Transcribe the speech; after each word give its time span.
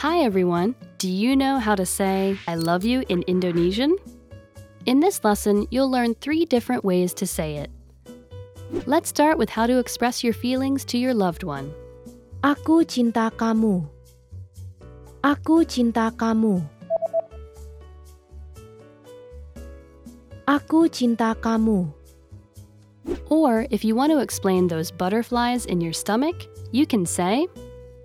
Hi 0.00 0.18
everyone! 0.28 0.74
Do 0.98 1.08
you 1.08 1.34
know 1.34 1.58
how 1.58 1.74
to 1.74 1.86
say 1.86 2.36
I 2.46 2.56
love 2.56 2.84
you 2.84 3.02
in 3.08 3.24
Indonesian? 3.26 3.96
In 4.84 5.00
this 5.00 5.24
lesson, 5.24 5.66
you'll 5.70 5.90
learn 5.90 6.12
three 6.12 6.44
different 6.44 6.84
ways 6.84 7.14
to 7.14 7.26
say 7.26 7.56
it. 7.56 7.70
Let's 8.84 9.08
start 9.08 9.38
with 9.38 9.48
how 9.48 9.66
to 9.66 9.78
express 9.78 10.22
your 10.22 10.34
feelings 10.34 10.84
to 10.92 10.98
your 10.98 11.14
loved 11.14 11.44
one. 11.44 11.72
Aku 12.44 12.84
cinta 12.84 13.32
kamu. 13.32 13.88
Aku 15.24 15.64
cinta 15.64 16.12
kamu. 16.12 16.60
Aku 20.44 20.92
cinta 20.92 21.32
kamu. 21.40 21.88
Or 23.32 23.64
if 23.70 23.80
you 23.82 23.96
want 23.96 24.12
to 24.12 24.20
explain 24.20 24.68
those 24.68 24.90
butterflies 24.92 25.64
in 25.64 25.80
your 25.80 25.96
stomach, 25.96 26.36
you 26.68 26.84
can 26.84 27.06
say, 27.06 27.48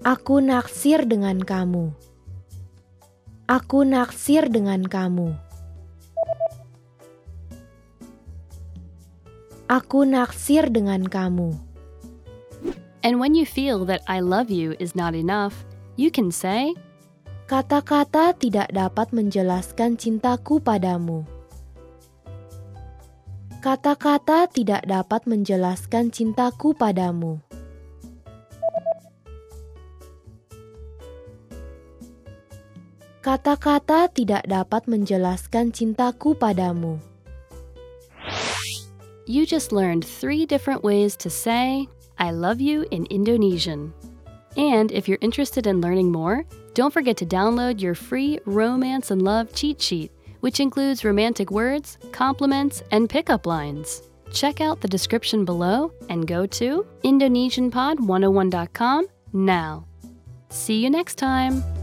Aku 0.01 0.41
naksir 0.41 1.05
dengan 1.05 1.37
kamu. 1.37 1.93
Aku 3.45 3.85
naksir 3.85 4.49
dengan 4.49 4.81
kamu. 4.81 5.37
Aku 9.69 10.01
naksir 10.09 10.73
dengan 10.73 11.05
kamu. 11.05 11.53
and 13.05 13.21
when 13.21 13.33
you 13.37 13.45
feel 13.45 13.85
that 13.85 14.01
I 14.09 14.25
love 14.25 14.49
you 14.49 14.73
is 14.81 14.97
not 14.97 15.13
enough, 15.13 15.53
you 15.97 16.09
can 16.09 16.33
say, 16.33 16.73
Kata-kata 17.51 18.31
tidak 18.39 18.71
dapat 18.71 19.11
menjelaskan 19.11 19.99
cintaku 19.99 20.63
padamu. 20.63 21.27
Kata-kata 23.59 24.47
tidak 24.47 24.87
dapat 24.87 25.27
menjelaskan 25.27 26.09
cintaku 26.09 26.71
padamu. 26.71 27.43
Kata-kata 33.21 34.09
tidak 34.09 34.49
dapat 34.49 34.89
menjelaskan 34.89 35.69
cintaku 35.69 36.33
padamu. 36.33 36.97
You 39.29 39.45
just 39.45 39.71
learned 39.71 40.03
three 40.03 40.49
different 40.49 40.83
ways 40.83 41.15
to 41.21 41.29
say, 41.29 41.87
I 42.17 42.33
love 42.33 42.59
you 42.59 42.89
in 42.89 43.05
Indonesian. 43.13 43.93
And 44.57 44.91
if 44.91 45.07
you're 45.07 45.21
interested 45.21 45.67
in 45.67 45.81
learning 45.81 46.11
more, 46.11 46.45
don't 46.73 46.93
forget 46.93 47.17
to 47.17 47.25
download 47.25 47.79
your 47.79 47.95
free 47.95 48.39
Romance 48.45 49.11
and 49.11 49.21
Love 49.21 49.53
cheat 49.53 49.81
sheet, 49.81 50.11
which 50.41 50.59
includes 50.59 51.05
romantic 51.05 51.51
words, 51.51 51.97
compliments, 52.11 52.83
and 52.91 53.09
pickup 53.09 53.45
lines. 53.45 54.01
Check 54.33 54.59
out 54.61 54.81
the 54.81 54.87
description 54.87 55.45
below 55.45 55.93
and 56.09 56.27
go 56.27 56.47
to 56.57 56.85
IndonesianPod101.com 57.03 59.07
now. 59.33 59.85
See 60.49 60.83
you 60.83 60.89
next 60.89 61.15
time! 61.15 61.80